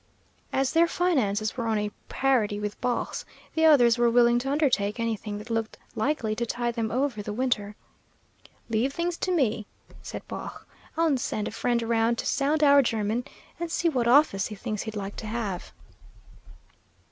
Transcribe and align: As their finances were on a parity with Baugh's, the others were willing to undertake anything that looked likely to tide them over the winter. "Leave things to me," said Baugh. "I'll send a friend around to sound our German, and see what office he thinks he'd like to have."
As 0.51 0.71
their 0.71 0.87
finances 0.87 1.55
were 1.55 1.67
on 1.67 1.77
a 1.77 1.91
parity 2.09 2.59
with 2.59 2.81
Baugh's, 2.81 3.23
the 3.53 3.65
others 3.65 3.99
were 3.99 4.09
willing 4.09 4.39
to 4.39 4.49
undertake 4.51 4.99
anything 4.99 5.37
that 5.37 5.51
looked 5.51 5.77
likely 5.93 6.33
to 6.37 6.43
tide 6.47 6.73
them 6.73 6.89
over 6.89 7.21
the 7.21 7.31
winter. 7.31 7.75
"Leave 8.67 8.91
things 8.93 9.15
to 9.17 9.31
me," 9.31 9.67
said 10.01 10.27
Baugh. 10.27 10.57
"I'll 10.97 11.17
send 11.19 11.47
a 11.47 11.51
friend 11.51 11.83
around 11.83 12.17
to 12.17 12.25
sound 12.25 12.63
our 12.63 12.81
German, 12.81 13.25
and 13.59 13.71
see 13.71 13.89
what 13.89 14.07
office 14.07 14.47
he 14.47 14.55
thinks 14.55 14.81
he'd 14.81 14.95
like 14.95 15.15
to 15.17 15.27
have." 15.27 15.71